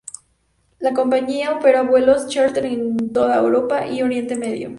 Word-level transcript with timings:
La 0.79 0.93
compañía 0.95 1.51
opera 1.55 1.83
vuelos 1.83 2.27
chárter 2.27 2.65
en 2.65 3.13
toda 3.13 3.37
Europa 3.37 3.85
y 3.85 4.01
Oriente 4.01 4.35
Medio. 4.35 4.69